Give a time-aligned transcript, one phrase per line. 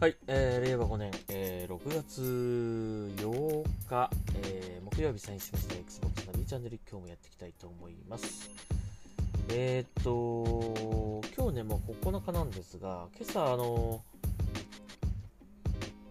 [0.00, 2.22] はい、えー、令和5年、えー、6月
[3.16, 4.10] 8日、
[4.44, 8.48] えー、木曜日サインしました Xbox の B チャンネル今日もやっていきたいと思います。
[9.48, 14.00] えーっと、今日ね、もう9日なんですが、今朝、あの、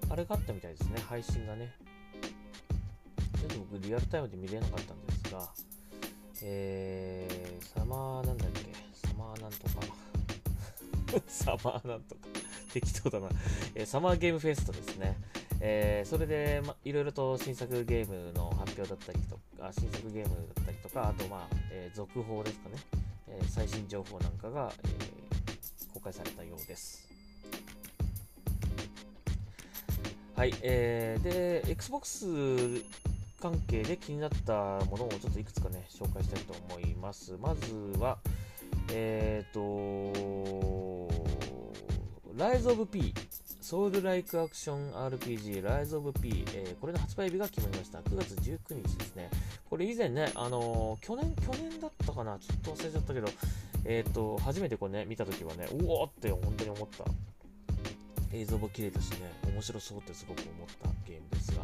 [0.09, 1.73] あれがあったみたいですね、配信がね。
[3.39, 5.49] ちょっと僕、リアルタイムで見れなかったんですが、
[6.43, 8.65] えー、サマーなんだっけ、
[9.07, 12.46] サマーなんとか、 サマーなんとか、
[12.79, 13.29] 適当だな、
[13.73, 15.17] えーサマーゲームフェストですね。
[15.59, 22.75] えーそれで、ま、いろいろと新作ゲームの発表だったりとか、新作ゲームだったりとか、あと、まあ、えー続報ですかね、
[23.29, 27.07] えー最新情報なんかが、えー公開されたようです。
[30.35, 32.27] はい、えーで、Xbox
[33.41, 34.53] 関係で気になった
[34.85, 37.35] ものをちょっといくつかね、紹介したいと思います。
[37.41, 38.19] まずは、
[38.91, 41.06] えっ、と、
[42.37, 43.15] Rise of P、
[43.61, 47.97] ソウルライクアクション RPG Rise of P、えーこれの発売日が決まりました。
[47.97, 49.31] 9月19日ですね。
[49.67, 53.27] これ以前ね、あのー去年、去年だったかな、ちょっと忘れちゃったけど、
[53.85, 57.05] えっ、と、初めてこうね、見た時はね、うおーって本当に思った。
[58.31, 61.63] 映像も綺麗だしね、面白そうってすごく思ったゲームですが、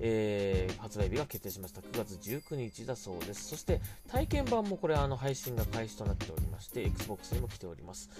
[0.00, 1.80] えー発売日が決定しました。
[1.80, 3.48] 9月19日だそうです。
[3.48, 8.10] そして、体験版もこれ、あの、配信が開始となっておりまして、Xbox にも来ております。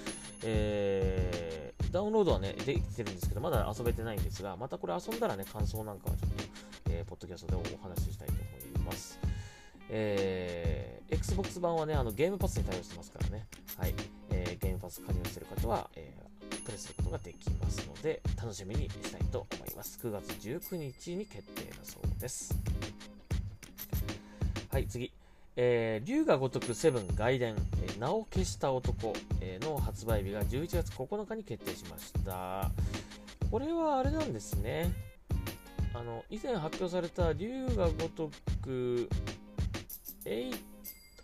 [0.44, 6.44] えーダウンロードはね、できてるんですけど、まだ遊べてないんですが、またこれ遊んだらね、感想なんかはちょっと、
[6.90, 8.42] えーポッドキャストでお話ししたいと思
[8.82, 9.18] います。
[9.90, 13.94] えー Xbox 版はね、あのゲームパスに対応してますからね、はい、
[14.30, 16.24] えーゲームパス加入してる方は、えー
[16.64, 19.98] プレイすることができますので、楽しみにしたいと思います。
[20.02, 22.54] 9月19日に決定だそうです。
[24.70, 25.12] はい、次。
[25.56, 32.70] えー、竜が如くセブン外伝、えー名を消した男、えーの発売日が11月9日に決定しました。
[33.50, 34.92] これはあれなんですね。
[35.94, 38.30] あの、以前発表された竜が如
[38.62, 39.08] く、
[40.24, 40.54] えい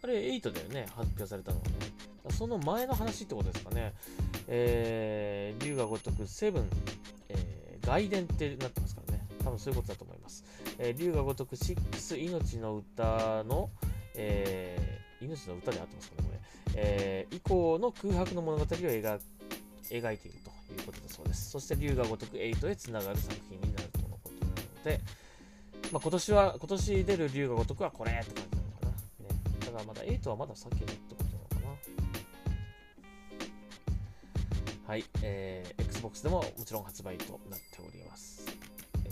[0.03, 1.90] あれ8だよね、発表されたのはね。
[2.28, 3.94] その前の話ってことですかね。
[4.48, 6.70] えー、竜が如くセブン、
[7.28, 9.26] えー外伝ってなってますからね。
[9.42, 10.44] 多分そういうことだと思います。
[10.78, 13.70] えー、竜が如く6命の歌の、
[14.14, 16.41] えー命の歌であってますかね、これ。
[16.76, 19.20] えー以降の空白の物語を描
[19.91, 21.50] 描いているということだそうです。
[21.50, 25.00] そして、竜が如く8へつながる作品になるとのことなので、
[25.91, 28.91] まあ、今年は、今年出る竜が如くはこれって感じなのかな。
[28.91, 28.97] ね、
[29.60, 31.19] だからまだ8はまだ先だってこと
[34.91, 38.45] はい、えー Xbox でももちろん発売となっております。
[39.05, 39.09] え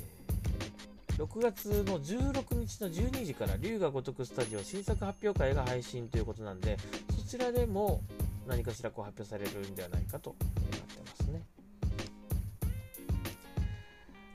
[1.12, 6.78] ー6月の16日の12時から龍が如くスタジオ新作発表会が配信ということなんで、
[7.16, 8.02] そちらでも
[8.48, 11.46] 何かしらこう発表されるんではないかとえーなってますね。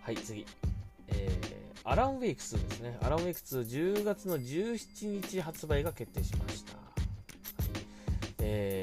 [0.01, 0.45] はい、次。
[1.09, 2.97] えーアランウェイク2ですね。
[3.01, 3.67] アランウェイク2、
[3.97, 6.77] 10月の17日発売が決定しました。
[6.77, 6.83] はい
[8.39, 8.82] え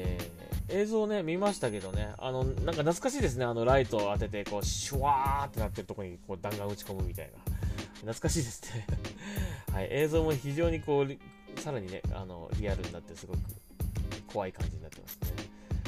[0.71, 3.45] 映像ね、見ましたけどね、あの、なんか懐かしいですね。
[3.45, 7.53] あの、ライトを当てて、こう、シュワーってなってるとこに、こう、弾丸打ち込むみたいな。
[7.95, 8.87] 懐かしいですね。
[9.71, 13.39] はい、映像も非常にこう、さらにね、あの、リアルになって、すごく
[14.27, 15.29] 怖い感じになってますね。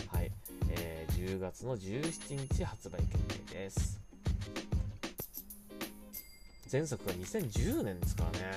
[0.08, 0.32] はい、
[0.70, 3.98] えー10月の17日発売決定です。
[6.70, 8.52] 前作が2010年ですからね。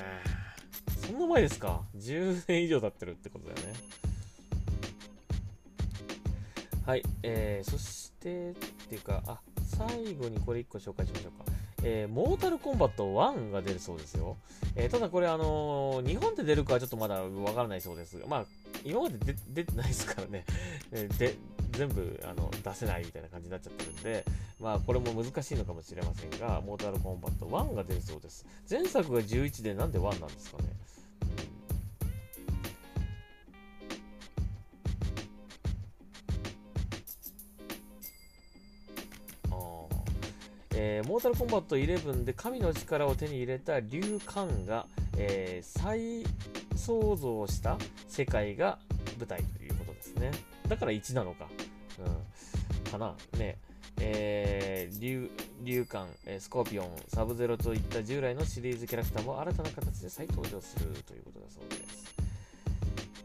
[1.06, 3.74] そんな前ですか ?10 年以上経ってるってことだよね。
[6.86, 8.54] はい、えー、そして、っ
[8.88, 9.40] ていうか、あ、
[9.76, 11.52] 最後にこれ1個紹介しましょうか。
[11.82, 14.36] えー、モータルコンバット1が出るそうですよ。
[14.76, 18.44] えーただこれ、あのー日本で出るかはちょっとまだわからないそうですが、まあ、
[18.84, 19.18] 今まで
[19.52, 20.44] 出てないですからね、
[21.18, 21.34] で、
[21.72, 24.24] 全部あの出せないみたいな感じになっちゃってるんで、
[24.60, 28.46] まあ、これも難しいのかもしれませんが、モータルコンバット1が出るそうです。
[28.70, 30.68] 前作が11でなんで1なんですかね。
[40.78, 44.86] えーモータルコンバット11で神の力を手に入れた竜漢が、
[45.16, 46.24] えー再
[46.76, 48.78] 創造した世界が
[49.18, 50.30] 舞台ということですね。
[50.68, 51.48] だから1なのか。
[51.98, 52.90] うん。
[52.90, 53.14] かな。
[53.38, 53.58] ね。
[53.98, 55.30] えー、竜、
[55.64, 56.06] 竜漢、
[56.38, 62.05] スコーピオン、サブゼロといった従来のシリーズキャラクターも新たな形で再登場するということだそうです。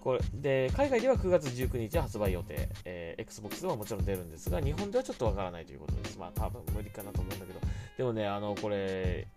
[0.02, 6.18] これで海外では9月19日発売予定、えー Xbox ではもちろん出るんですが、日本ではちょっとわからないということです。
[6.18, 7.60] まあ、多分無理かなと思うんだけど、
[7.98, 9.28] でもね、あの、これ、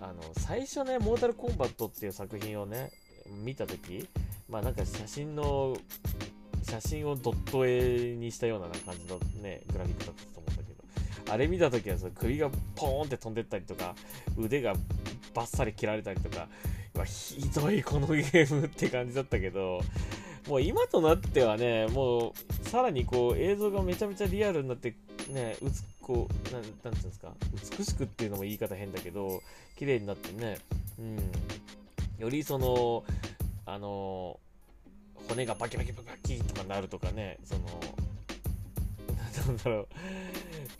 [0.00, 2.92] あの、最初ね、モータルコンバットっていう作品をね、
[3.44, 4.08] 見たとき、
[4.48, 5.76] まあなんか写真の、
[6.62, 10.72] 写真をドット絵にしたような感じのね、グラフィックだったと思うんだけ
[11.26, 13.94] ど、あれ見た時はその首がポーンって飛んでったりとか、
[14.38, 14.74] 腕が
[15.34, 16.48] バッサリ切られたりとか、
[17.04, 19.80] ひどいこのゲームって感じだったけど、
[20.48, 24.94] もう今となってはね、もうさらにこう映像がめちゃめちゃリアルになって、
[25.28, 27.32] ね、うつこうなん、なんていうんですか、
[27.78, 29.42] 美しくっていうのも言い方変だけど、
[29.76, 30.58] 綺麗になってね、
[30.98, 31.16] うん、
[32.18, 33.04] よりその、
[33.66, 34.38] あの、
[35.28, 37.60] 骨がバキバキバキとかなるとかね、その、
[39.48, 39.88] なんだろう、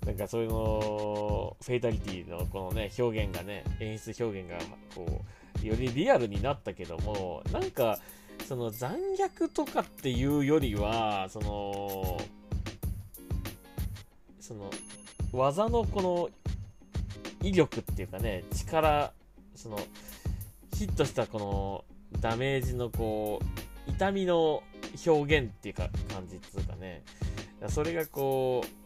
[0.05, 4.59] なんかそういうの、フェイタリティのこのね、表現がね、演出表現が、
[4.95, 5.25] こ
[5.63, 7.99] う、よりリアルになったけども、なんか、
[8.47, 12.19] その残虐とかっていうよりは、その、
[14.41, 14.71] その、
[15.33, 16.31] 技のこの
[17.43, 19.13] 威力っていうかね、力、
[19.55, 19.79] その、
[20.75, 23.41] ヒットしたこのダメージのこ
[23.89, 24.63] う、痛みの
[25.07, 27.03] 表現っていうか感じっていうかね、
[27.69, 28.86] それがこう、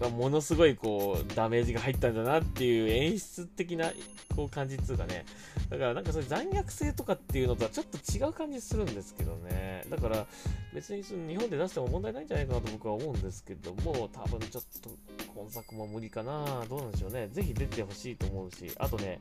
[0.00, 3.92] がものすごいこう、ダメージが入ったんだなっていう演出的な
[4.34, 5.24] こう感じっていうかね、
[5.70, 9.84] だからなんかそういう残虐性とかっていうのとはちょっと違う感じするんですけどね。
[9.88, 10.26] だから
[10.72, 14.90] 別にその日本で出しても問題ないんじゃないかなと僕は思うんですけども、多分ちょっと
[15.34, 16.64] 今作も無理かな。
[16.68, 17.28] どうなんでしょうね。
[17.28, 19.20] ぜひ出てほしいと思うし、あとね、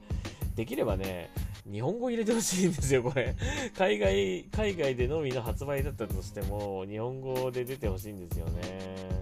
[0.55, 1.31] できればね、
[1.71, 3.35] 日本語入れてほしいんですよ、これ。
[3.77, 9.12] 海外、海外でのみの発売だったとしても、日本語で出てほしいんですよね。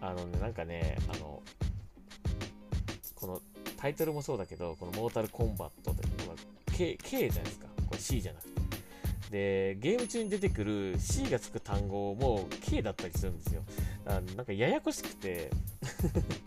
[0.00, 1.42] あのね、なんかね、あの、
[3.14, 3.40] この
[3.76, 6.02] タイトルもそうだけど、このモータルコンバットって、
[6.76, 7.66] K, K じゃないですか。
[7.86, 8.58] これ C じゃなくて。
[9.30, 13.62] で、ゲーム中に出てくる C がつく単語も K だったりするんですよ。
[14.04, 15.50] だからなんかややこしくて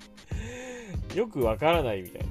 [1.16, 2.28] よくわからないみたいな。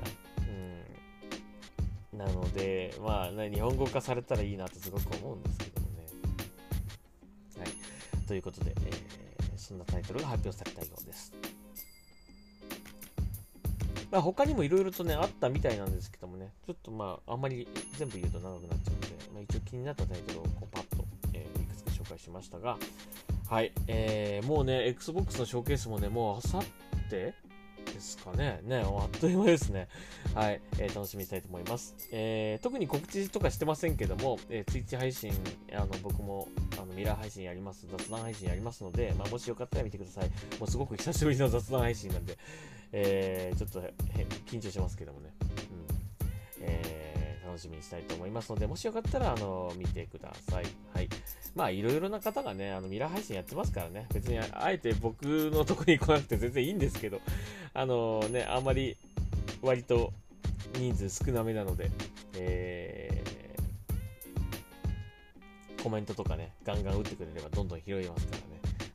[2.12, 2.19] うん。
[2.19, 6.06] なので、まあ、日本語化されたらいいなとすごく思うんですけどもね。
[7.58, 8.26] はい。
[8.26, 9.30] ということで、えー、
[9.70, 11.32] そんなタイトルが発表されたようです。
[14.11, 22.78] まあ、他にもいろいろとね、あったみたいなんですけどもね、ちょっとまあ、あんまり全部言うと長くなっちゃうんで、まあ、一応気になったタイトルをこうパッと、えー、いくつか紹介しましたが、
[23.49, 27.34] はい、えー、もうね、Xbox のショーケースもね、もうあさって
[28.00, 28.61] ですかね。
[28.64, 29.88] ね、あっという間ですね。
[30.35, 31.94] はい、えー、楽しみにしたいと思います。
[32.11, 35.32] えー、特に告知とかしてませんけども、えー、Twitch 配信、
[35.73, 36.49] あの、僕も、
[36.81, 40.31] あの、ミラー配信やります、雑談配信やりますので、まあ、もしよかったら見てください。
[40.58, 42.38] もうすごく久しぶりの雑談配信なんで、
[42.93, 43.81] えー、ちょっと
[44.46, 45.32] 緊張しますけどもね。
[45.41, 46.26] うん。
[46.62, 47.09] えー、
[47.50, 50.64] 楽しみにしたいと思いますので、もしよかったら、あの、見てください。
[50.94, 51.08] はい。
[51.56, 54.06] まあ、いろいろな方がね、あの、ミラー配信やってますからね。
[54.14, 57.20] 別に、あえて僕のとこに来なくて全然いいんですけど、
[57.75, 58.97] あのね、あんまり、
[59.62, 60.12] 割と、
[60.75, 61.91] 人数少なめなので、
[62.37, 68.37] えー、コメントとかね、ガンガン打ってくれればどんどん拾いますか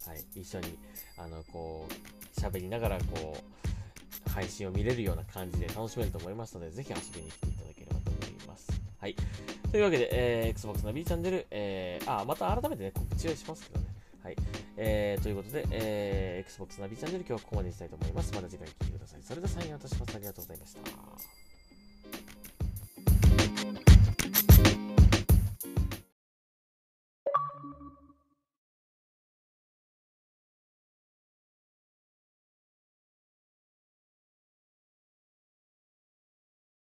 [0.07, 0.15] らね。
[0.15, 0.39] はい。
[0.39, 0.77] 一緒に、
[1.17, 7.84] あの、こう、喋りながら、こう、配信を見れるような感じで楽しめると思いますので、ぜひ遊びに来ていただければ。
[9.05, 9.15] はい。
[9.71, 13.85] というわけで、えー、Xbox の B チャンネル、えー、あ、また改めてね、告知をしますけどね。
[14.23, 14.35] はい。
[14.77, 18.33] えー、ということで、えー、Xbox ナビチャンネル今日はここまでにしたいと思います。
[18.33, 19.21] また次回聞いてください。
[19.21, 20.15] それではサインアウトします。
[20.15, 21.44] ありがとうございました。